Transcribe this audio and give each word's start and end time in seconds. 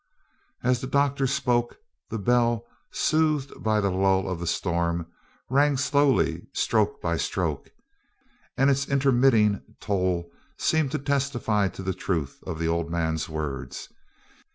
As 0.63 0.81
the 0.81 0.87
doctor 0.87 1.27
spoke, 1.27 1.77
the 2.09 2.17
bell, 2.17 2.65
soothed 2.91 3.61
by 3.61 3.77
a 3.77 3.81
lull 3.91 4.27
of 4.27 4.39
the 4.39 4.47
storm, 4.47 5.05
rang 5.47 5.77
slowly 5.77 6.47
stroke 6.53 6.99
by 7.03 7.17
stroke, 7.17 7.69
and 8.57 8.71
its 8.71 8.87
intermitting 8.87 9.61
toll 9.79 10.31
seemed 10.57 10.89
to 10.93 10.97
testify 10.97 11.67
to 11.67 11.83
the 11.83 11.93
truth 11.93 12.39
of 12.47 12.57
the 12.57 12.67
old 12.67 12.89
man's 12.89 13.29
words. 13.29 13.89